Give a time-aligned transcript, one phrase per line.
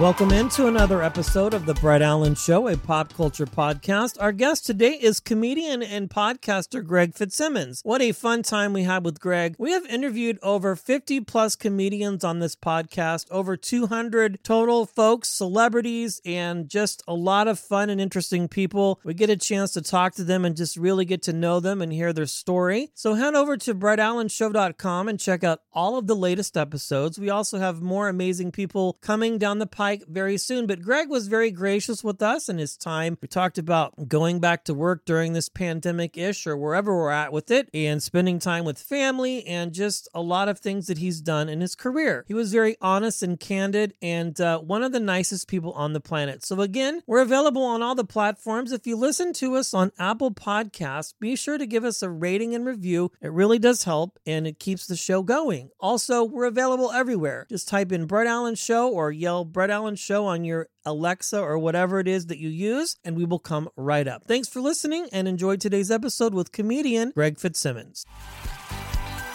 [0.00, 4.18] Welcome into another episode of the Brett Allan Show, a pop culture podcast.
[4.20, 7.80] Our guest today is comedian and podcaster Greg Fitzsimmons.
[7.82, 9.56] What a fun time we had with Greg.
[9.58, 16.20] We have interviewed over 50 plus comedians on this podcast, over 200 total folks, celebrities,
[16.26, 19.00] and just a lot of fun and interesting people.
[19.02, 21.80] We get a chance to talk to them and just really get to know them
[21.80, 22.90] and hear their story.
[22.92, 27.18] So head over to brettallanshow.com and check out all of the latest episodes.
[27.18, 30.66] We also have more amazing people coming down the pipe very soon.
[30.66, 33.16] But Greg was very gracious with us and his time.
[33.22, 37.32] We talked about going back to work during this pandemic ish or wherever we're at
[37.32, 41.20] with it and spending time with family and just a lot of things that he's
[41.20, 42.24] done in his career.
[42.26, 46.00] He was very honest and candid and uh, one of the nicest people on the
[46.00, 46.44] planet.
[46.44, 48.72] So, again, we're available on all the platforms.
[48.72, 52.56] If you listen to us on Apple Podcasts, be sure to give us a rating
[52.56, 53.12] and review.
[53.20, 55.70] It really does help and it keeps the show going.
[55.78, 57.46] Also, we're available everywhere.
[57.48, 61.58] Just type in Brett Allan Show or yell Brett Allan Show on your Alexa or
[61.58, 64.24] whatever it is that you use, and we will come right up.
[64.26, 68.06] Thanks for listening and enjoy today's episode with comedian Greg Fitzsimmons.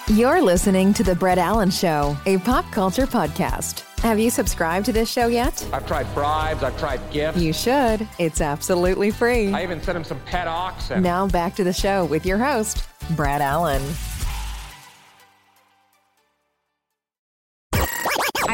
[0.08, 3.82] You're listening to The Brett Allan Show, a pop culture podcast.
[4.00, 5.64] Have you subscribed to this show yet?
[5.72, 7.38] I've tried bribes, I've tried gifts.
[7.40, 8.08] You should.
[8.18, 9.54] It's absolutely free.
[9.54, 11.04] I even sent him some pet oxen.
[11.04, 12.84] Now back to the show with your host,
[13.16, 13.84] Brad Allan.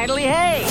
[0.00, 0.62] Idly hey!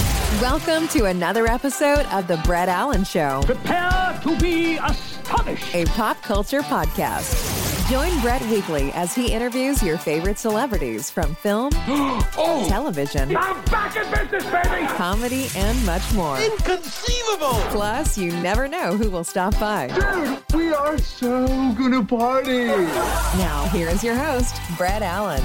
[0.41, 5.75] Welcome to another episode of The Brett Allan Show, Prepare to be astonished!
[5.75, 7.89] a pop culture podcast.
[7.91, 12.65] Join Brett weekly as he interviews your favorite celebrities from film, oh!
[12.69, 14.87] television, I'm back in business, baby!
[14.93, 16.39] comedy, and much more.
[16.39, 17.59] Inconceivable!
[17.67, 19.87] Plus, you never know who will stop by.
[19.87, 22.67] Dude, we are so gonna party!
[22.67, 25.43] Now, here is your host, Brett Allan.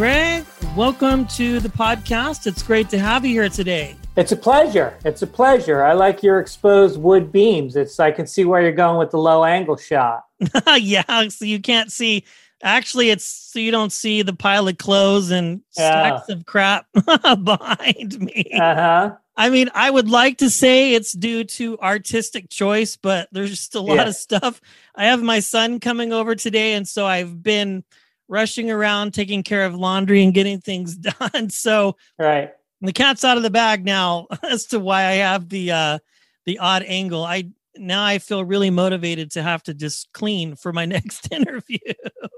[0.00, 2.46] Greg, welcome to the podcast.
[2.46, 3.96] It's great to have you here today.
[4.16, 4.96] It's a pleasure.
[5.04, 5.84] It's a pleasure.
[5.84, 7.76] I like your exposed wood beams.
[7.76, 10.24] It's I can see where you're going with the low angle shot.
[10.78, 12.24] yeah, so you can't see.
[12.62, 18.20] Actually, it's so you don't see the pile of clothes and stacks of crap behind
[18.20, 18.46] me.
[18.54, 19.16] Uh huh.
[19.36, 23.74] I mean, I would like to say it's due to artistic choice, but there's just
[23.74, 24.08] a lot Yeah.
[24.08, 24.62] of stuff.
[24.94, 27.84] I have my son coming over today, and so I've been
[28.30, 30.96] rushing around taking care of laundry and getting things
[31.34, 31.50] done.
[31.50, 32.52] So Right.
[32.80, 35.98] the cat's out of the bag now as to why I have the uh
[36.46, 37.24] the odd angle.
[37.24, 41.78] I now I feel really motivated to have to just clean for my next interview.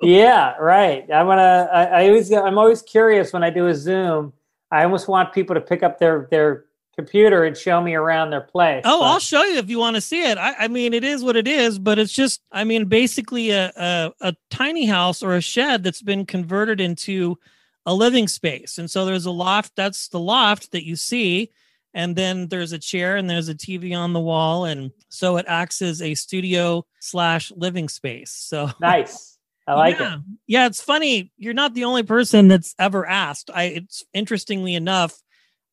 [0.03, 0.57] Yeah.
[0.57, 1.05] Right.
[1.13, 1.69] I'm gonna.
[1.73, 2.33] I, I always.
[2.33, 4.33] I'm always curious when I do a Zoom.
[4.71, 6.65] I almost want people to pick up their their
[6.95, 8.83] computer and show me around their place.
[8.85, 10.39] Oh, but- I'll show you if you want to see it.
[10.39, 13.73] I, I mean, it is what it is, but it's just, I mean, basically a,
[13.77, 17.39] a a tiny house or a shed that's been converted into
[17.87, 18.79] a living space.
[18.79, 19.73] And so there's a loft.
[19.77, 21.51] That's the loft that you see,
[21.95, 25.47] and then there's a chair and there's a TV on the wall, and so it
[25.49, 28.31] acts as a studio slash living space.
[28.31, 29.31] So nice.
[29.67, 30.15] I like yeah.
[30.17, 30.21] it.
[30.49, 31.31] Yeah, it's funny.
[31.37, 33.49] You're not the only person that's ever asked.
[33.55, 35.23] I it's interestingly enough,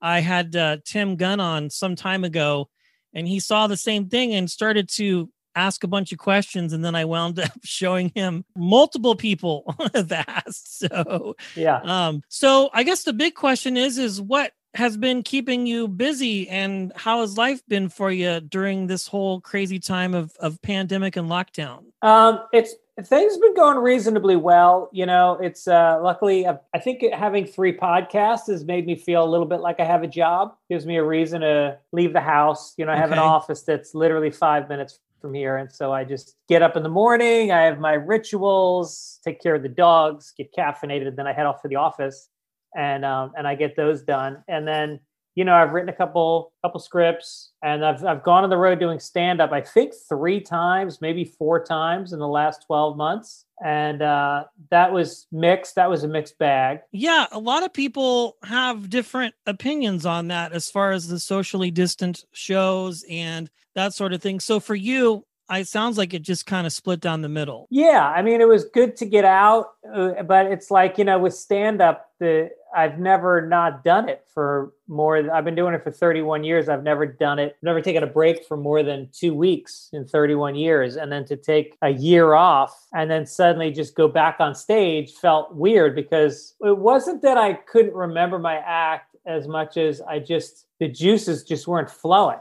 [0.02, 2.70] I had uh, Tim Gunn on some time ago,
[3.14, 6.84] and he saw the same thing and started to ask a bunch of questions, and
[6.84, 9.76] then I wound up showing him multiple people
[10.12, 10.80] asked.
[10.80, 11.82] So, Yeah.
[11.84, 16.48] um, so I guess the big question is, is what has been keeping you busy,
[16.48, 21.16] and how has life been for you during this whole crazy time of of pandemic
[21.16, 21.86] and lockdown?
[22.04, 24.90] Um, it's things have been going reasonably well.
[24.92, 29.24] You know, it's uh, luckily uh, I think having three podcasts has made me feel
[29.24, 30.56] a little bit like I have a job.
[30.70, 32.74] Gives me a reason to leave the house.
[32.78, 36.04] You know, I have an office that's literally five minutes from here, and so I
[36.04, 37.52] just get up in the morning.
[37.52, 41.62] I have my rituals, take care of the dogs, get caffeinated, then I head off
[41.64, 42.30] to the office,
[42.76, 45.00] and um, and I get those done, and then
[45.40, 48.78] you know, I've written a couple couple scripts and I've I've gone on the road
[48.78, 53.46] doing stand up I think 3 times, maybe 4 times in the last 12 months.
[53.64, 55.76] And uh that was mixed.
[55.76, 56.80] That was a mixed bag.
[56.92, 61.72] Yeah, a lot of people have different opinions on that as far as the socially
[61.72, 64.42] distant shows and that sort of thing.
[64.42, 67.68] So for you, I sounds like it just kind of split down the middle.
[67.72, 71.18] Yeah, I mean it was good to get out, uh, but it's like, you know,
[71.18, 75.84] with stand up the I've never not done it for more I've been doing it
[75.84, 76.70] for 31 years.
[76.70, 77.58] I've never done it.
[77.64, 81.36] Never taken a break for more than 2 weeks in 31 years and then to
[81.36, 86.56] take a year off and then suddenly just go back on stage felt weird because
[86.62, 91.44] it wasn't that I couldn't remember my act as much as I just the juices
[91.44, 92.40] just weren't flowing.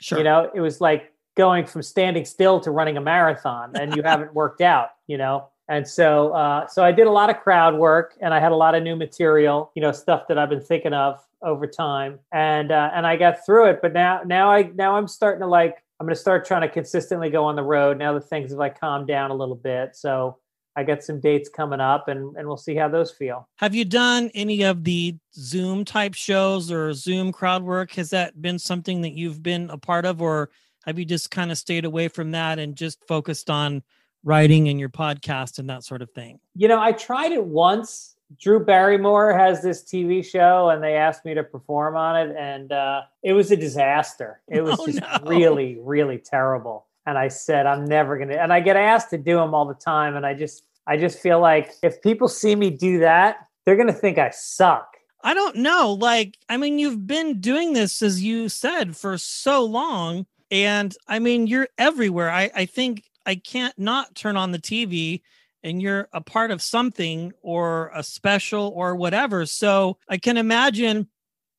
[0.00, 0.18] Sure.
[0.18, 4.02] You know, it was like going from standing still to running a marathon and you
[4.04, 5.48] haven't worked out, you know?
[5.68, 8.56] And so, uh, so I did a lot of crowd work, and I had a
[8.56, 12.72] lot of new material, you know, stuff that I've been thinking of over time, and
[12.72, 13.78] uh, and I got through it.
[13.80, 16.68] But now, now I now I'm starting to like I'm going to start trying to
[16.68, 19.94] consistently go on the road now that things have like calmed down a little bit.
[19.94, 20.38] So
[20.74, 23.48] I got some dates coming up, and and we'll see how those feel.
[23.56, 27.92] Have you done any of the Zoom type shows or Zoom crowd work?
[27.92, 30.50] Has that been something that you've been a part of, or
[30.90, 33.80] have you just kind of stayed away from that and just focused on
[34.24, 36.40] writing and your podcast and that sort of thing?
[36.56, 38.16] You know, I tried it once.
[38.40, 42.72] Drew Barrymore has this TV show, and they asked me to perform on it, and
[42.72, 44.40] uh, it was a disaster.
[44.48, 45.30] It was Oh, just no.
[45.30, 46.86] really, really terrible.
[47.06, 48.34] And I said, I'm never gonna.
[48.34, 51.20] And I get asked to do them all the time, and I just, I just
[51.20, 54.96] feel like if people see me do that, they're gonna think I suck.
[55.22, 55.92] I don't know.
[56.00, 60.26] Like, I mean, you've been doing this, as you said, for so long.
[60.50, 62.30] And I mean, you're everywhere.
[62.30, 65.22] I, I think I can't not turn on the TV
[65.62, 69.46] and you're a part of something or a special or whatever.
[69.46, 71.08] So I can imagine.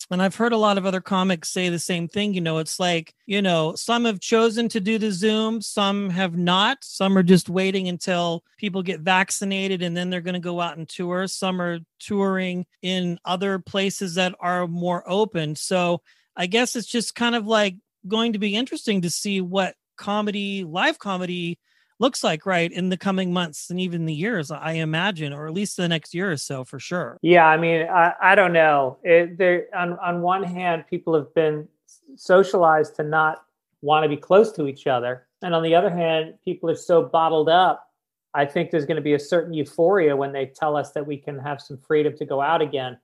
[0.09, 2.33] And I've heard a lot of other comics say the same thing.
[2.33, 6.35] You know, it's like, you know, some have chosen to do the Zoom, some have
[6.35, 6.79] not.
[6.81, 10.77] Some are just waiting until people get vaccinated and then they're going to go out
[10.77, 11.27] and tour.
[11.27, 15.55] Some are touring in other places that are more open.
[15.55, 16.01] So
[16.35, 17.75] I guess it's just kind of like
[18.07, 21.59] going to be interesting to see what comedy, live comedy,
[22.01, 25.53] looks like, right, in the coming months and even the years, I imagine, or at
[25.53, 27.19] least the next year or so for sure.
[27.21, 28.97] Yeah, I mean, I, I don't know.
[29.03, 31.67] It, there, on on one hand, people have been
[32.15, 33.43] socialized to not
[33.81, 37.03] want to be close to each other, and on the other hand, people are so
[37.03, 37.87] bottled up.
[38.33, 41.17] I think there's going to be a certain euphoria when they tell us that we
[41.17, 42.97] can have some freedom to go out again.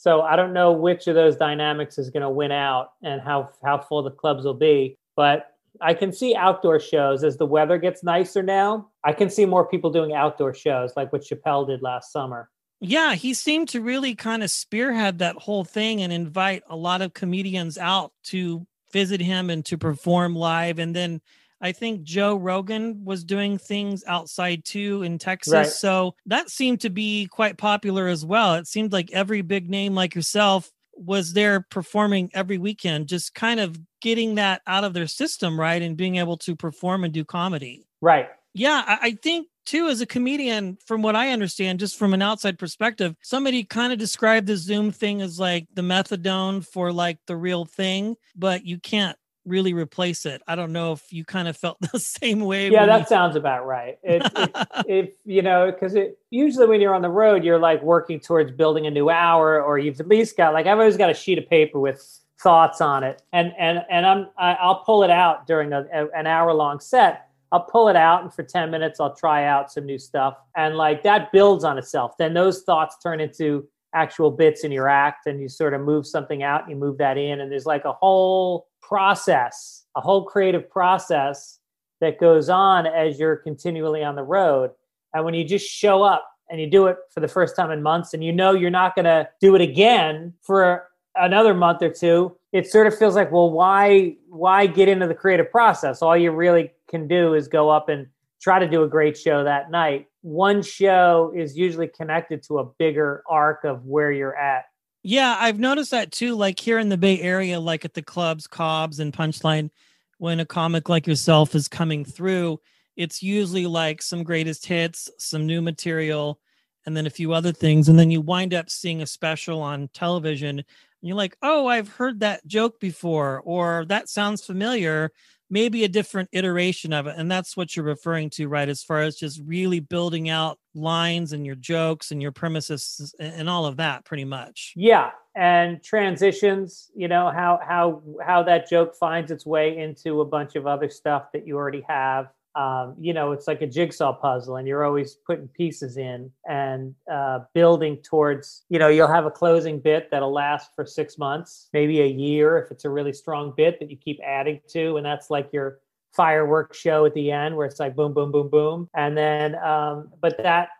[0.00, 3.50] So I don't know which of those dynamics is going to win out and how
[3.62, 5.48] how full the clubs will be, but
[5.82, 8.88] I can see outdoor shows as the weather gets nicer now.
[9.04, 12.48] I can see more people doing outdoor shows like what Chappelle did last summer.
[12.80, 17.02] Yeah, he seemed to really kind of spearhead that whole thing and invite a lot
[17.02, 20.78] of comedians out to visit him and to perform live.
[20.78, 21.20] And then
[21.60, 25.52] I think Joe Rogan was doing things outside too in Texas.
[25.52, 25.66] Right.
[25.66, 28.54] So that seemed to be quite popular as well.
[28.54, 33.60] It seemed like every big name like yourself was there performing every weekend, just kind
[33.60, 35.80] of getting that out of their system, right?
[35.80, 37.86] And being able to perform and do comedy.
[38.00, 38.28] Right.
[38.54, 42.22] Yeah, I, I think too, as a comedian, from what I understand, just from an
[42.22, 47.18] outside perspective, somebody kind of described the Zoom thing as like the methadone for like
[47.26, 49.16] the real thing, but you can't
[49.50, 50.40] really replace it.
[50.46, 52.70] I don't know if you kind of felt the same way.
[52.70, 53.98] Yeah, that you- sounds about right.
[54.02, 54.50] It, it,
[54.88, 58.52] if you know, because it usually when you're on the road, you're like working towards
[58.52, 61.38] building a new hour, or you've at least got like I've always got a sheet
[61.38, 62.02] of paper with
[62.40, 66.08] thoughts on it, and and and I'm I, I'll pull it out during a, a-
[66.16, 67.26] an hour long set.
[67.52, 70.76] I'll pull it out, and for ten minutes, I'll try out some new stuff, and
[70.76, 72.16] like that builds on itself.
[72.16, 76.06] Then those thoughts turn into actual bits in your act, and you sort of move
[76.06, 80.24] something out, and you move that in, and there's like a whole process, a whole
[80.24, 81.60] creative process
[82.00, 84.72] that goes on as you're continually on the road.
[85.14, 87.84] And when you just show up and you do it for the first time in
[87.84, 91.90] months and you know you're not going to do it again for another month or
[91.90, 96.02] two, it sort of feels like, well, why why get into the creative process?
[96.02, 98.08] All you really can do is go up and
[98.42, 100.08] try to do a great show that night.
[100.22, 104.64] One show is usually connected to a bigger arc of where you're at.
[105.02, 106.34] Yeah, I've noticed that too.
[106.34, 109.70] Like here in the Bay Area, like at the clubs, Cobb's and Punchline,
[110.18, 112.60] when a comic like yourself is coming through,
[112.96, 116.38] it's usually like some greatest hits, some new material,
[116.84, 117.88] and then a few other things.
[117.88, 120.58] And then you wind up seeing a special on television.
[120.58, 120.64] And
[121.00, 125.12] you're like, oh, I've heard that joke before, or that sounds familiar.
[125.50, 127.16] Maybe a different iteration of it.
[127.18, 128.68] And that's what you're referring to, right?
[128.68, 133.50] As far as just really building out lines and your jokes and your premises and
[133.50, 134.72] all of that, pretty much.
[134.76, 140.24] Yeah, and transitions, you know, how how how that joke finds its way into a
[140.24, 142.28] bunch of other stuff that you already have.
[142.54, 146.94] Um, you know, it's like a jigsaw puzzle, and you're always putting pieces in and
[147.10, 148.64] uh, building towards.
[148.68, 152.58] You know, you'll have a closing bit that'll last for six months, maybe a year
[152.58, 155.78] if it's a really strong bit that you keep adding to, and that's like your
[156.12, 160.08] fireworks show at the end where it's like boom, boom, boom, boom, and then um,
[160.20, 160.70] but that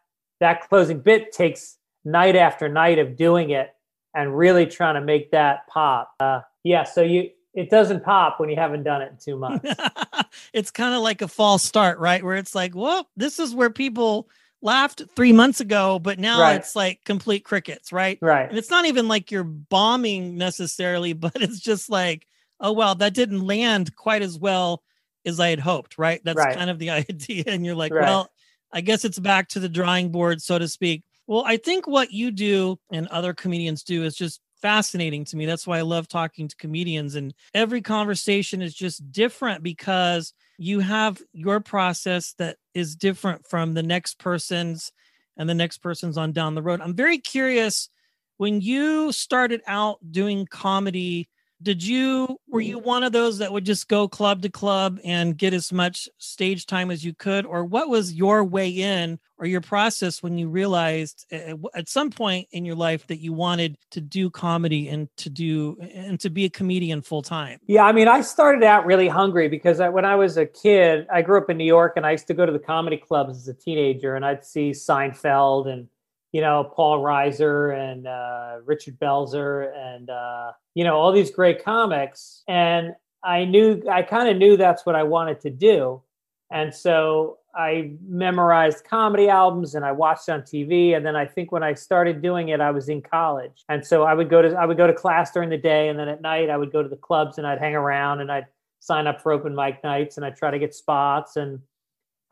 [0.40, 3.74] that closing bit takes night after night of doing it
[4.14, 6.12] and really trying to make that pop.
[6.18, 9.72] Uh, yeah, so you it doesn't pop when you haven't done it in two months.
[10.52, 12.22] it's kind of like a false start, right?
[12.22, 14.28] Where it's like, well, this is where people
[14.62, 16.56] laughed three months ago, but now Right.
[16.56, 18.18] it's like complete crickets, right?
[18.20, 18.48] right.
[18.48, 22.26] And it's not even like you're bombing necessarily, but it's just like,
[22.60, 24.82] oh well, that didn't land quite as well
[25.26, 26.20] as I had hoped, right?
[26.24, 26.54] That's Right.
[26.56, 27.44] kind of the idea.
[27.46, 28.04] And you're like, Right.
[28.04, 28.30] well,
[28.72, 31.02] I guess it's back to the drawing board, so to speak.
[31.26, 35.46] Well, I think what you do and other comedians do is just fascinating to me.
[35.46, 37.14] That's why I love talking to comedians.
[37.14, 43.74] And every conversation is just different because you have your process that is different from
[43.74, 44.92] the next person's
[45.36, 46.82] and the next person's on down the road.
[46.82, 47.88] I'm very curious
[48.36, 51.29] when you started out doing comedy
[51.62, 55.36] did you were you one of those that would just go club to club and
[55.36, 57.44] get as much stage time as you could?
[57.46, 62.46] Or what was your way in or your process when you realized at, some point
[62.52, 66.44] in your life that you wanted to do comedy and to do and to be
[66.44, 70.04] a comedian full time Yeah, I mean, I started out really hungry because I, when
[70.04, 72.44] I was a kid, I grew up in New York and I used to go
[72.44, 75.88] to the comedy clubs as a teenager and I'd see Seinfeld and,
[76.32, 81.64] you know, Paul Reiser and uh, Richard Belzer and, uh, you know, all these great
[81.64, 82.42] comics.
[82.46, 82.94] And
[83.24, 86.02] I knew, I kind of knew that's what I wanted to do.
[86.50, 90.96] And so I memorized comedy albums and I watched on TV.
[90.96, 93.64] And then I think when I started doing it, I was in college.
[93.68, 95.98] And so I would go to I would go to class during the day, and
[95.98, 98.46] then at night I would go to the clubs and I'd hang around and I'd
[98.80, 101.60] sign up for open mic nights and I'd try to get spots and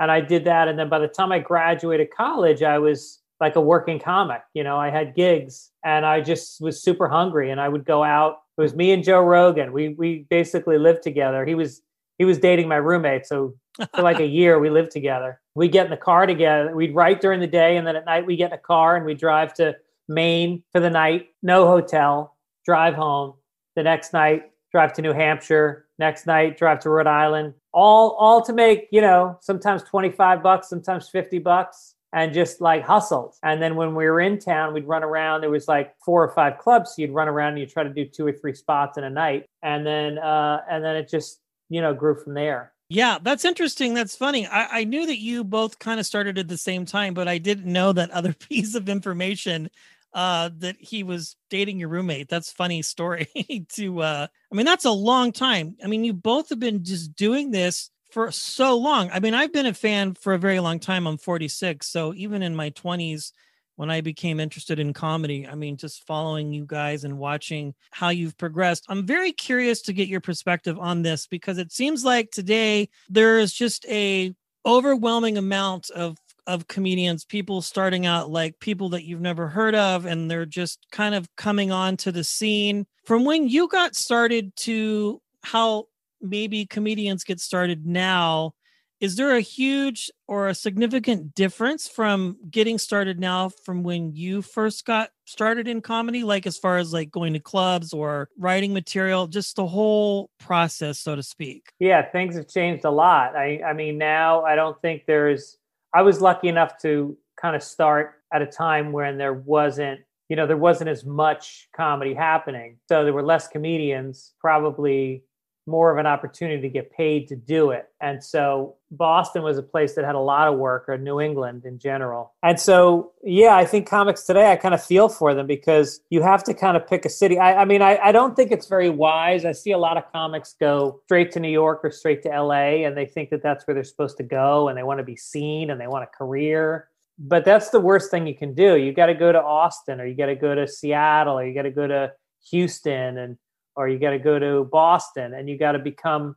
[0.00, 0.68] and I did that.
[0.68, 4.42] And then by the time I graduated college, I was like a working comic.
[4.54, 8.02] You know, I had gigs and I just was super hungry and I would go
[8.02, 8.38] out.
[8.56, 9.72] It was me and Joe Rogan.
[9.72, 11.44] We we basically lived together.
[11.46, 11.82] He was
[12.18, 13.54] he was dating my roommate, so
[13.94, 15.40] for like a year we lived together.
[15.54, 16.74] We get in the car together.
[16.74, 19.06] We'd write during the day, and then at night we get in a car and
[19.06, 19.76] we drive to
[20.08, 21.28] Maine for the night.
[21.42, 22.36] No hotel.
[22.64, 23.34] Drive home.
[23.76, 25.86] The next night, drive to New Hampshire.
[25.98, 27.54] Next night, drive to Rhode Island.
[27.72, 31.94] All all to make you know sometimes twenty five bucks, sometimes fifty bucks.
[32.12, 33.34] And just like hustled.
[33.42, 35.42] And then when we were in town, we'd run around.
[35.42, 36.94] There was like four or five clubs.
[36.94, 39.10] So you'd run around and you try to do two or three spots in a
[39.10, 39.46] night.
[39.62, 42.72] And then uh and then it just, you know, grew from there.
[42.88, 43.92] Yeah, that's interesting.
[43.92, 44.46] That's funny.
[44.46, 47.36] I, I knew that you both kind of started at the same time, but I
[47.36, 49.70] didn't know that other piece of information
[50.14, 52.30] uh that he was dating your roommate.
[52.30, 53.28] That's funny story
[53.74, 55.76] to uh I mean that's a long time.
[55.84, 59.10] I mean you both have been just doing this for so long.
[59.12, 61.06] I mean I've been a fan for a very long time.
[61.06, 63.32] I'm 46, so even in my 20s
[63.78, 65.46] when I became interested in comedy.
[65.46, 68.84] I mean, just following you guys and watching how you've progressed.
[68.88, 73.38] I'm very curious to get your perspective on this because it seems like today there
[73.38, 74.34] is just a
[74.66, 80.06] overwhelming amount of of comedians, people starting out like people that you've never heard of,
[80.06, 82.84] and they're just kind of coming on to the scene.
[83.04, 85.84] From when you got started to how
[86.20, 88.52] maybe comedians get started now,
[89.00, 94.42] is there a huge or a significant difference from getting started now from when you
[94.42, 98.72] first got started in comedy like as far as like going to clubs or writing
[98.72, 103.36] material just the whole process so to speak Yeah, things have changed a lot.
[103.36, 105.58] I, I mean, now I don't think there's,
[105.94, 110.36] I was lucky enough to kind of start at a time when there wasn't, you
[110.36, 112.78] know, there wasn't as much comedy happening.
[112.88, 115.22] So there were less comedians, probably
[115.68, 117.88] more of an opportunity to get paid to do it.
[118.00, 121.64] And so Boston was a place that had a lot of work, or New England
[121.64, 122.32] in general.
[122.42, 126.22] And so, yeah, I think comics today, I kind of feel for them because you
[126.22, 127.38] have to kind of pick a city.
[127.38, 129.44] I, I mean, I, I don't think it's very wise.
[129.44, 132.86] I see a lot of comics go straight to New York or straight to LA,
[132.86, 135.16] and they think that that's where they're supposed to go, and they want to be
[135.16, 136.88] seen and they want a career.
[137.18, 138.76] But that's the worst thing you can do.
[138.76, 141.52] You got to go to Austin, or you got to go to Seattle, or you
[141.52, 142.12] got to go to
[142.50, 143.36] Houston, and
[143.78, 146.34] or you got to go to Boston and you got to become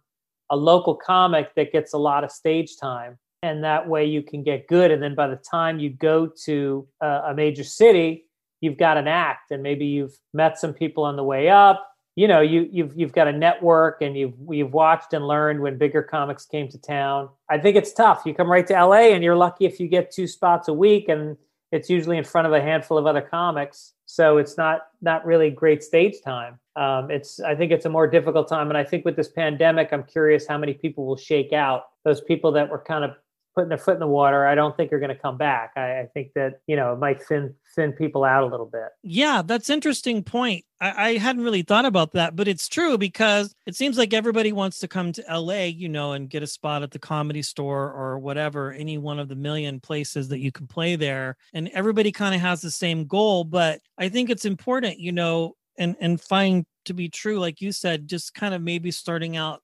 [0.51, 3.17] a local comic that gets a lot of stage time.
[3.41, 4.91] And that way you can get good.
[4.91, 8.27] And then by the time you go to uh, a major city,
[8.61, 11.87] you've got an act and maybe you've met some people on the way up.
[12.15, 15.79] You know, you, you've you've got a network and you've you've watched and learned when
[15.79, 17.29] bigger comics came to town.
[17.49, 18.21] I think it's tough.
[18.23, 21.09] You come right to LA and you're lucky if you get two spots a week,
[21.09, 21.37] and
[21.71, 23.93] it's usually in front of a handful of other comics.
[24.05, 28.07] So it's not not really great stage time um, it's I think it's a more
[28.07, 31.53] difficult time, and I think with this pandemic, I'm curious how many people will shake
[31.53, 31.83] out.
[32.05, 33.11] Those people that were kind of
[33.53, 35.73] putting their foot in the water, I don't think are going to come back.
[35.75, 38.87] I, I, think that you know it might thin thin people out a little bit.
[39.03, 40.63] Yeah, that's interesting point.
[40.79, 44.53] I, I hadn't really thought about that, but it's true because it seems like everybody
[44.53, 47.91] wants to come to LA, you know, and get a spot at the comedy store
[47.91, 52.11] or whatever, any one of the million places that you can play there, and everybody
[52.11, 53.43] kind of has the same goal.
[53.43, 57.71] But I think it's important, you know, and and find to be true like you
[57.71, 59.61] said just kind of maybe starting out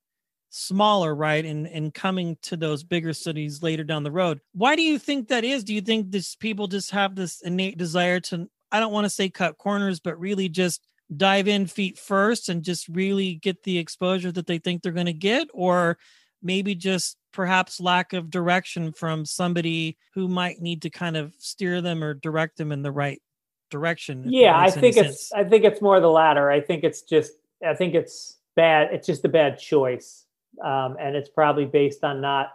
[0.50, 4.40] smaller right and and coming to those bigger cities later down the road.
[4.54, 5.64] Why do you think that is?
[5.64, 9.10] Do you think this people just have this innate desire to i don't want to
[9.10, 10.82] say cut corners but really just
[11.16, 15.06] dive in feet first and just really get the exposure that they think they're going
[15.06, 15.48] to get?
[15.54, 15.98] Or
[16.42, 21.82] maybe just perhaps lack of direction from somebody who might need to kind of steer
[21.82, 23.22] them or direct them in the right
[23.70, 24.24] direction.
[24.28, 26.50] Yeah, I think it's I think it's more the latter.
[26.50, 27.34] I think it's just
[27.66, 28.90] I think it's bad.
[28.92, 30.26] It's just a bad choice,
[30.64, 32.54] um, and it's probably based on not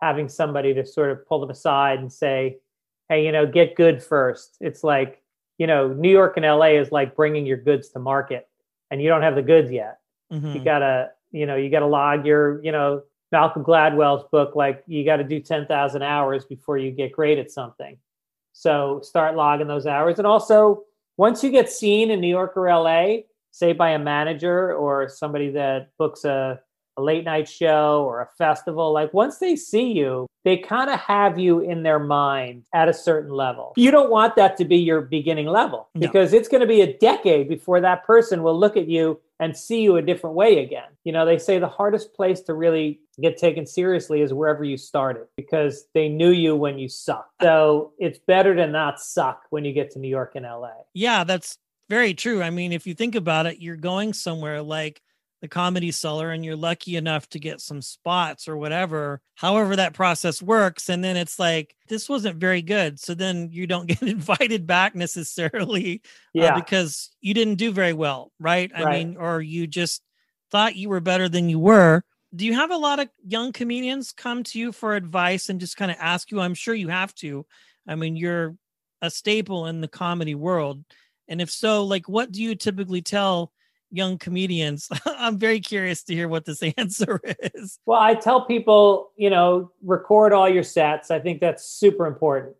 [0.00, 2.58] having somebody to sort of pull them aside and say,
[3.08, 4.56] "Hey, you know, get good first.
[4.60, 5.22] It's like
[5.58, 8.48] you know, New York and LA is like bringing your goods to market,
[8.90, 9.98] and you don't have the goods yet.
[10.32, 10.52] Mm-hmm.
[10.52, 14.56] You gotta, you know, you gotta log your, you know, Malcolm Gladwell's book.
[14.56, 17.96] Like you got to do ten thousand hours before you get great at something.
[18.54, 20.84] So start logging those hours, and also
[21.16, 23.16] once you get seen in New York or LA,
[23.50, 26.60] say by a manager or somebody that books a
[26.96, 31.00] a late night show or a festival, like once they see you, they kind of
[31.00, 33.72] have you in their mind at a certain level.
[33.76, 36.06] You don't want that to be your beginning level No.
[36.06, 39.56] because it's going to be a decade before that person will look at you and
[39.56, 40.88] see you a different way again.
[41.04, 44.76] You know, they say the hardest place to really get taken seriously is wherever you
[44.76, 47.42] started because they knew you when you sucked.
[47.42, 50.72] So it's better to not suck when you get to New York and LA.
[50.92, 52.42] Yeah, that's very true.
[52.42, 55.02] I mean, if you think about it, you're going somewhere like
[55.44, 59.92] the comedy cellar and you're lucky enough to get some spots or whatever, however that
[59.92, 60.88] process works.
[60.88, 62.98] And then it's like, this wasn't very good.
[62.98, 66.00] So then you don't get invited back necessarily
[66.34, 68.32] uh, because you didn't do very well.
[68.40, 68.72] Right.
[68.74, 69.06] I Right.
[69.06, 70.02] mean, or you just
[70.50, 72.02] thought you were better than you were.
[72.34, 75.76] Do you have a lot of young comedians come to you for advice and just
[75.76, 76.40] kind of ask you?
[76.40, 77.44] I'm sure you have to.
[77.86, 78.56] I mean, you're
[79.02, 80.82] a staple in the comedy world.
[81.28, 83.52] And if so, like, what do you typically tell
[83.94, 84.88] young comedians?
[85.06, 87.20] I'm very curious to hear what this answer
[87.54, 87.78] is.
[87.86, 91.10] Well, I tell people, you know, record all your sets.
[91.10, 92.56] I think that's super important.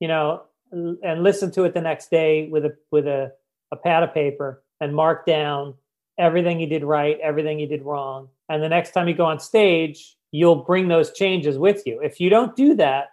[0.00, 3.32] You know, and listen to it the next day with a with a,
[3.72, 5.74] a pad of paper and mark down
[6.18, 8.28] everything you did right, everything you did wrong.
[8.48, 12.00] And the next time you go on stage, you'll bring those changes with you.
[12.02, 13.08] If you don't do that,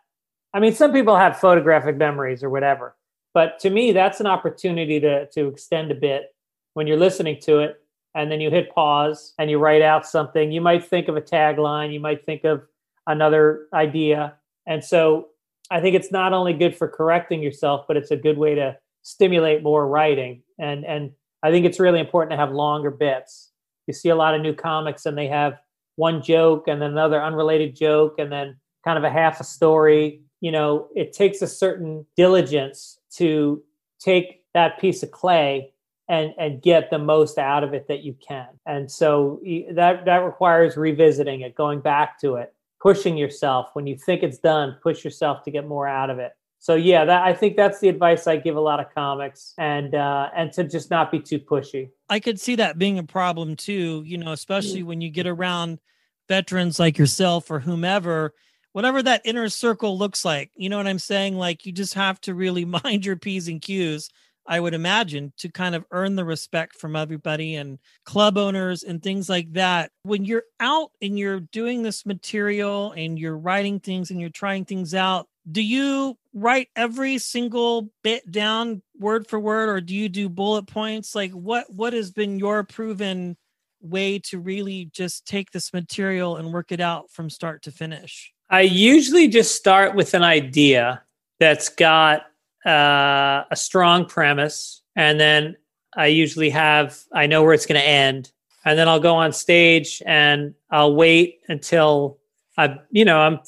[0.53, 2.95] I mean, some people have photographic memories or whatever,
[3.33, 6.33] but to me, that's an opportunity to to extend a bit
[6.77, 7.81] when you're listening to it
[8.13, 10.51] and then you hit pause and you write out something.
[10.51, 12.61] You might think of a tagline, you might think of
[13.07, 14.35] another idea.
[14.67, 15.29] And so
[15.71, 18.77] I think it's not only good for correcting yourself, but it's a good way to
[19.01, 20.43] stimulate more writing.
[20.59, 23.53] And and I think it's really important to have longer bits.
[23.87, 25.57] You see a lot of new comics and they have
[25.95, 30.21] one joke and then another unrelated joke and then kind of a half a story.
[30.41, 33.63] You know, it takes a certain diligence to
[33.99, 35.73] take that piece of clay
[36.09, 38.47] and and get the most out of it that you can.
[38.65, 39.41] And so
[39.71, 44.37] that that requires revisiting it, going back to it, pushing yourself when you think it's
[44.37, 46.31] done, push yourself to get more out of it.
[46.59, 49.93] So yeah, that I think that's the advice I give a lot of comics and
[49.93, 51.89] uh and to just not be too pushy.
[52.09, 55.79] I could see that being a problem too, you know, especially when you get around
[56.27, 58.33] veterans like yourself or whomever,
[58.73, 60.51] whatever that inner circle looks like.
[60.55, 61.37] You know what I'm saying?
[61.37, 64.09] Like you just have to really mind your P's and Q's,
[64.47, 69.01] I would imagine, to kind of earn the respect from everybody and club owners and
[69.01, 69.91] things like that.
[70.03, 74.65] When you're out and you're doing this material and you're writing things and you're trying
[74.65, 80.09] things out, do you write every single bit down word for word or do you
[80.09, 83.37] do bullet points like what what has been your proven
[83.81, 88.33] way to really just take this material and work it out from start to finish
[88.49, 91.01] I usually just start with an idea
[91.39, 92.23] that's got
[92.67, 95.55] uh, a strong premise, and then
[95.95, 98.31] I usually have I know where it's going to end,
[98.65, 102.19] and then I'll go on stage and I'll wait until
[102.57, 103.39] I you know I'm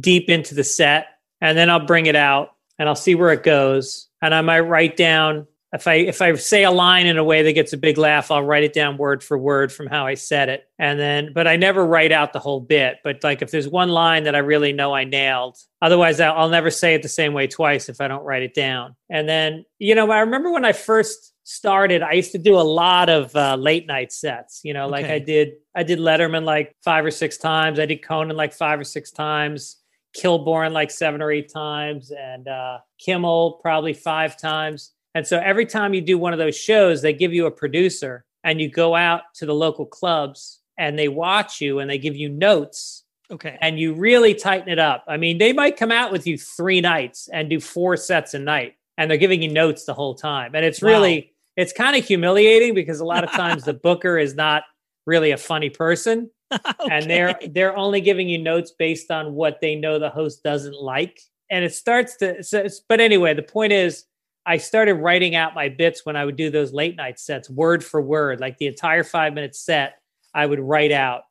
[0.00, 1.06] deep into the set,
[1.40, 4.60] and then I'll bring it out and I'll see where it goes, and I might
[4.60, 7.78] write down if I if I say a line in a way that gets a
[7.78, 10.64] big laugh, I'll write it down word for word from how I said it.
[10.78, 13.88] And then but I never write out the whole bit, but like if there's one
[13.88, 17.46] line that I really know I nailed, otherwise I'll, never say it the same way
[17.46, 18.94] twice if I don't write it down.
[19.08, 22.60] And then, you know, I remember when I first started, I used to do a
[22.60, 25.14] lot of uh, late night sets, you know, like Okay.
[25.14, 28.80] I did I did Letterman like 5 or 6 times, I did Conan like 5
[28.80, 29.78] or 6 times.
[30.14, 34.92] Kilborn like seven or eight times, and uh, Kimmel probably five times.
[35.14, 38.24] And so every time you do one of those shows, they give you a producer
[38.44, 42.16] and you go out to the local clubs and they watch you and they give
[42.16, 45.04] you notes okay and you really tighten it up.
[45.06, 48.38] I mean, they might come out with you three nights and do four sets a
[48.38, 50.54] night and they're giving you notes the whole time.
[50.54, 50.90] And it's Wow.
[50.90, 54.64] really, it's kind of humiliating because a lot of times the booker is not
[55.06, 56.30] really a funny person
[56.90, 60.80] and they're they're only giving you notes based on what they know the host doesn't
[60.80, 61.20] like
[61.50, 64.04] and it starts to so but anyway the point is
[64.46, 67.84] i started writing out my bits when i would do those late night sets word
[67.84, 69.94] for word like the entire five minute set
[70.34, 71.22] i would write out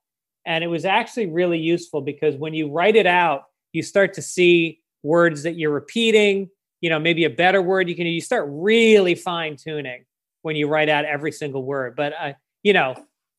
[0.45, 3.43] And it was actually really useful because when you write it out,
[3.73, 6.49] you start to see words that you're repeating,
[6.81, 10.05] you know, maybe a better word you can you start really fine tuning
[10.41, 11.95] when you write out every single word.
[11.95, 12.95] But I, you know,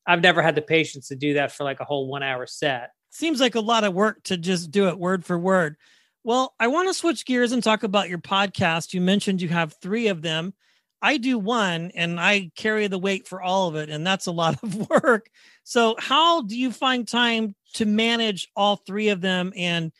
[0.07, 2.91] I've never had the patience to do that for like a whole one hour set.
[3.09, 5.75] Seems like a lot of work to just do it word for word.
[6.23, 8.93] Well, I want to switch gears and talk about your podcast.
[8.93, 10.53] You mentioned you have three of them.
[11.01, 14.31] I do one and I carry the weight for all of it, and that's a
[14.31, 15.29] lot of work.
[15.65, 19.51] So, how do you find time to manage all three of them?
[19.57, 19.91] And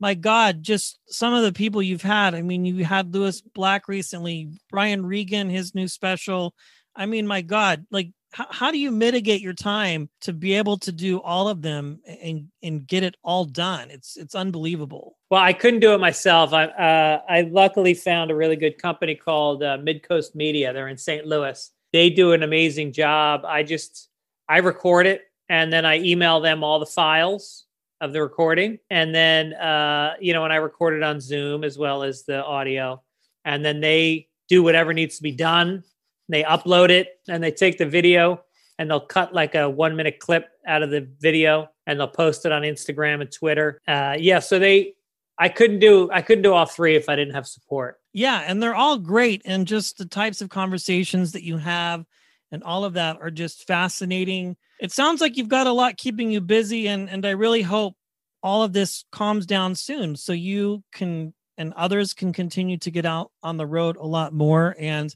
[0.00, 2.34] my God, just some of the people you've had.
[2.34, 6.54] I mean, you had Lewis Black recently, Brian Regan, his new special.
[6.96, 10.76] I mean, my God, like how, how do you mitigate your time to be able
[10.78, 13.90] to do all of them and and get it all done?
[13.90, 15.16] It's it's unbelievable.
[15.30, 16.52] Well i couldn't do it myself.
[16.52, 20.72] I uh, i luckily found a really good company called uh, midcoast media.
[20.72, 21.70] They're in st louis.
[21.92, 23.44] They do an amazing job.
[23.44, 24.08] I just
[24.48, 27.64] i record it and then i email them all the files
[28.00, 28.78] of the recording.
[28.90, 32.44] And then uh, you know when i record it on zoom as well as the
[32.44, 33.02] audio.
[33.44, 35.84] And then they do whatever needs to be done
[36.28, 38.42] they upload it and they take the video
[38.78, 42.46] and they'll cut like a one minute clip out of the video and they'll post
[42.46, 43.80] it on Instagram and Twitter.
[43.88, 44.94] Uh, yeah, so they,
[45.38, 47.98] I couldn't do, I couldn't do all three if I didn't have support.
[48.12, 52.04] Yeah, and they're all great, and just the types of conversations that you have,
[52.50, 54.56] and all of that are just fascinating.
[54.80, 57.94] It sounds like you've got a lot keeping you busy, and and I really hope
[58.42, 63.04] all of this calms down soon, so you can and others can continue to get
[63.04, 65.14] out on the road a lot more and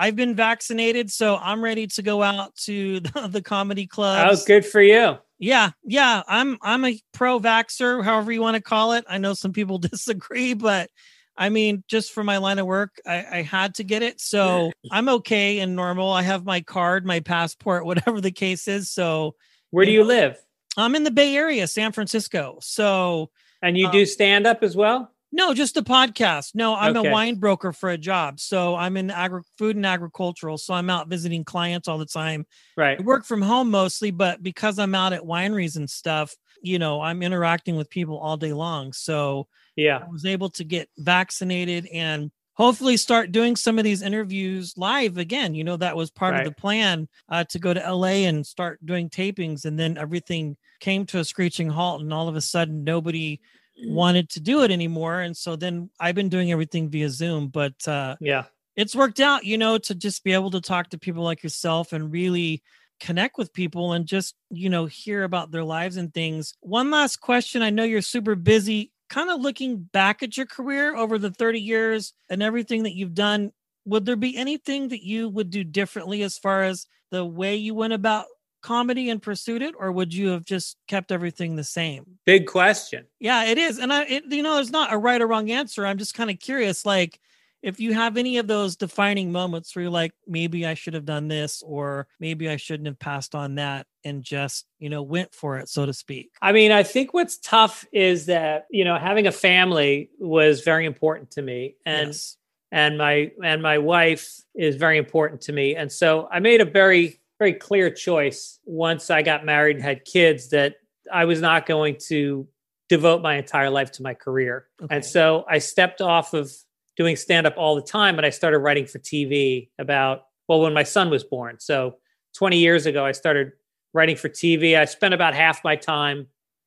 [0.00, 4.42] I've been vaccinated, so I'm ready to go out to the, the comedy clubs.
[4.42, 5.18] Oh, good for you.
[5.38, 6.22] Yeah, yeah.
[6.26, 9.04] I'm I'm a pro vaxer, however you want to call it.
[9.08, 10.88] I know some people disagree, but
[11.36, 14.20] I mean, just for my line of work, I, I had to get it.
[14.22, 16.10] So I'm okay and normal.
[16.10, 18.90] I have my card, my passport, whatever the case is.
[18.90, 19.34] So
[19.70, 20.38] where do you, know, live?
[20.78, 22.58] I'm in the Bay Area, San Francisco.
[22.62, 23.30] So
[23.62, 25.12] and you um, do stand up as well?
[25.32, 26.54] No, just a podcast.
[26.54, 27.08] No, I'm okay.
[27.08, 28.40] a wine broker for a job.
[28.40, 30.58] So I'm in agri- food and agricultural.
[30.58, 32.46] So I'm out visiting clients all the time.
[32.76, 32.98] Right.
[32.98, 37.00] I work from home mostly, but because I'm out at wineries and stuff, you know,
[37.00, 38.92] I'm interacting with people all day long.
[38.92, 44.02] So yeah, I was able to get vaccinated and hopefully start doing some of these
[44.02, 45.54] interviews live again.
[45.54, 46.46] You know, that was part right.
[46.46, 49.64] of the plan uh, to go to LA and start doing tapings.
[49.64, 52.02] And then everything came to a screeching halt.
[52.02, 53.40] And all of a sudden, nobody
[53.86, 57.86] wanted to do it anymore and so then i've been doing everything via zoom but
[57.88, 58.44] uh yeah.
[58.76, 61.92] it's worked out you know to just be able to talk to people like yourself
[61.92, 62.62] and really
[63.00, 66.54] connect with people and just you know hear about their lives and things.
[66.60, 70.94] One last question i know you're super busy kind of looking back at your career
[70.94, 73.50] over the 30 years and everything that you've done
[73.84, 77.74] would there be anything that you would do differently as far as the way you
[77.74, 78.26] went about
[78.62, 82.18] comedy and pursued it or would you have just kept everything the same?
[82.24, 83.06] Big question.
[83.18, 85.86] Yeah it is and i it, you know there's not a right or wrong answer.
[85.86, 87.20] I'm just kind of curious like
[87.62, 91.04] if you have any of those defining moments where you're like maybe i should have
[91.04, 95.34] done this or maybe i shouldn't have passed on that and just you know went
[95.34, 96.30] for it so to speak.
[96.40, 100.86] I mean i think what's tough is that you know having a family was very
[100.86, 102.36] important to me and yes.
[102.72, 106.64] and my and my wife is very important to me and so i made a
[106.64, 110.74] very very clear choice once I got married and had kids that
[111.10, 112.46] I was not going to
[112.90, 114.66] devote my entire life to my career.
[114.82, 114.94] Okay.
[114.94, 116.52] And so I stepped off of
[116.96, 120.74] doing stand up all the time and I started writing for TV about, well, when
[120.74, 121.56] my son was born.
[121.60, 121.96] So
[122.36, 123.52] 20 years ago, I started
[123.94, 124.78] writing for TV.
[124.78, 126.26] I spent about half my time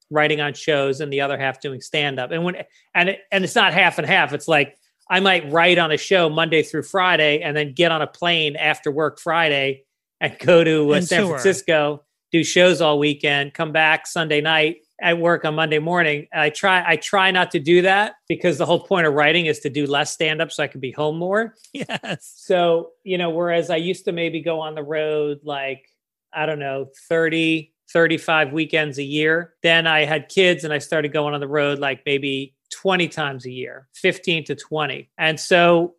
[0.09, 2.31] writing on shows and the other half doing stand up.
[2.31, 2.55] And when,
[2.95, 4.33] and, it, and it's not half and half.
[4.33, 4.75] It's like,
[5.07, 8.55] I might write on a show Monday through Friday and then get on a plane
[8.55, 9.83] after work Friday
[10.23, 11.29] and go to uh, San tour.
[11.29, 16.27] Francisco, do shows all weekend, come back Sunday night at work on Monday morning.
[16.33, 19.59] I try I try not to do that because the whole point of writing is
[19.59, 21.55] to do less stand up so I can be home more.
[21.73, 22.33] Yes.
[22.35, 25.89] So, you know, whereas I used to maybe go on the road like
[26.33, 29.53] I don't know, 30 35 weekends a year.
[29.61, 33.45] Then I had kids and I started going on the road like maybe 20 times
[33.45, 35.11] a year, 15 to 20.
[35.17, 35.95] And so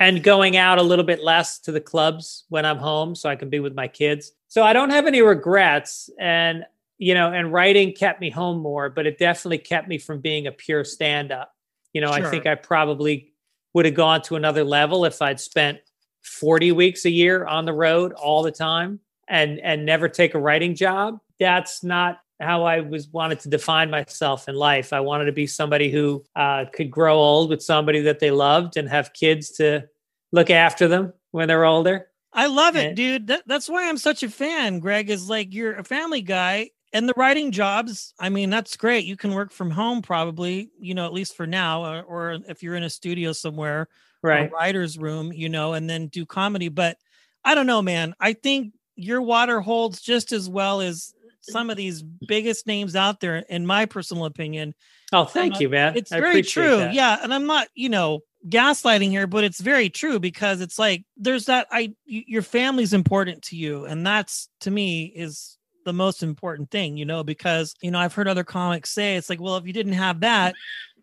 [0.00, 3.36] and going out a little bit less to the clubs when I'm home so I
[3.36, 4.32] can be with my kids.
[4.48, 6.64] So I don't have any regrets and
[6.98, 10.46] you know and writing kept me home more but it definitely kept me from being
[10.46, 11.52] a pure stand up.
[11.92, 12.26] You know, sure.
[12.26, 13.32] I think I probably
[13.72, 15.78] would have gone to another level if I'd spent
[16.22, 20.38] 40 weeks a year on the road all the time and and never take a
[20.38, 21.20] writing job.
[21.38, 24.92] That's not how I was wanted to define myself in life.
[24.92, 28.76] I wanted to be somebody who uh, could grow old with somebody that they loved
[28.76, 29.88] and have kids to
[30.32, 32.08] look after them when they're older.
[32.32, 33.26] I love it, and, dude.
[33.28, 34.80] That, that's why I'm such a fan.
[34.80, 39.04] Greg is like you're a family guy, And the writing jobs, I mean, that's great.
[39.04, 42.62] You can work from home probably, you know, at least for now, or, or if
[42.62, 43.88] you're in a studio somewhere,
[44.22, 44.48] Right.
[44.48, 46.68] a writer's room, you know, and then do comedy.
[46.68, 46.96] But
[47.44, 48.14] I don't know, man.
[48.20, 51.12] I think your water holds just as well as
[51.44, 54.74] some of these biggest names out there, in my personal opinion.
[55.12, 55.96] Oh, thank Uh, you, man.
[55.96, 56.78] It's I very true.
[56.78, 56.94] that.
[56.94, 57.18] Yeah.
[57.22, 61.46] And I'm not, you know, gaslighting here, but it's very true because it's like there's
[61.46, 63.84] that I your family's important to you.
[63.84, 68.14] And that's to me is the most important thing, you know, because you know, I've
[68.14, 70.54] heard other comics say it's like, well, if you didn't have that,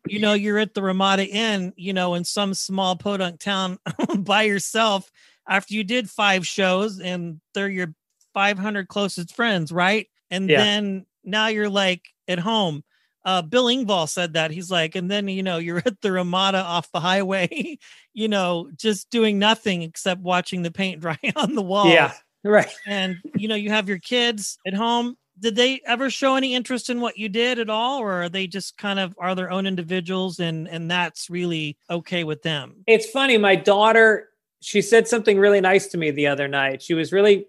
[0.07, 3.77] you know, you're at the Ramada Inn, you know, in some small podunk town
[4.19, 5.09] by yourself
[5.47, 7.93] after you did five shows and they're your
[8.33, 10.07] 500 closest friends, right?
[10.31, 10.57] And Yeah.
[10.63, 12.83] then now you're like at home.
[13.23, 16.57] Uh, Bill Engvall said that he's like, and then you know you're at the Ramada
[16.57, 17.77] off the highway,
[18.15, 21.85] you know, just doing nothing except watching the paint dry on the wall.
[21.93, 22.13] Yeah.
[22.43, 22.67] Right.
[22.87, 25.15] and you know you have your kids at home.
[25.39, 28.47] Did they ever show any interest in what you did at all, or are they
[28.47, 32.83] just kind of are their own individuals and and that's really okay with them?
[32.87, 33.37] It's funny.
[33.37, 34.29] My daughter,
[34.61, 36.81] she said something really nice to me the other night.
[36.81, 37.45] She was really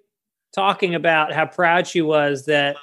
[0.54, 2.76] talking about how proud she was that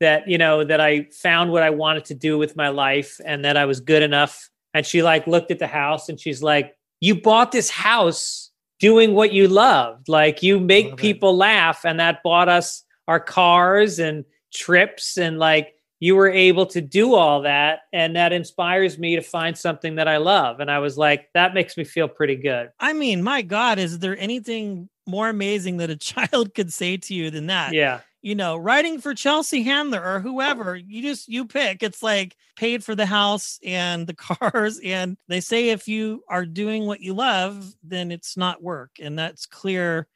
[0.00, 3.44] that you know that I found what I wanted to do with my life and
[3.44, 4.50] that I was good enough.
[4.74, 8.50] And she like looked at the house and she's like, "You bought this house
[8.80, 10.08] doing what you loved.
[10.08, 10.98] Like you make Love it.
[11.02, 16.66] people laugh, and that bought us our cars and trips and like." You were able
[16.66, 20.60] to do all that, and that inspires me to find something that I love.
[20.60, 22.70] And I was like, that makes me feel pretty good.
[22.80, 27.14] I mean, my God, is there anything more amazing that a child could say to
[27.14, 27.72] you than that?
[27.72, 28.00] Yeah.
[28.22, 31.82] you know, writing for Chelsea Handler or whoever, you just you pick.
[31.82, 34.80] It's like paid for the house and the cars.
[34.82, 38.92] And they say if you are doing what you love, then it's not work.
[39.00, 40.06] And that's clear,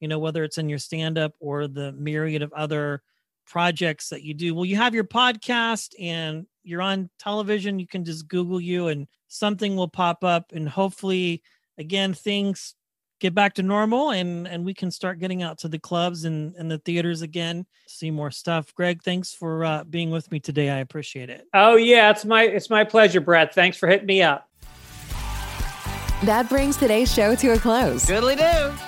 [0.00, 3.02] you know, whether it's in your stand-up or the myriad of other
[3.48, 4.54] projects that you do.
[4.54, 7.78] Well, you have your podcast and you're on television.
[7.78, 10.52] You can just Google you and something will pop up.
[10.52, 11.42] And hopefully,
[11.78, 12.74] again, things
[13.20, 16.54] get back to normal and and we can start getting out to the clubs and
[16.54, 20.70] and the theaters again see more stuff greg thanks for uh, being with me today
[20.70, 23.54] i appreciate it Oh yeah, it's my it's my pleasure, Brett.
[23.54, 24.48] Thanks for hitting me up.
[26.24, 28.06] That brings today's show to a close.
[28.06, 28.87] Goodly do.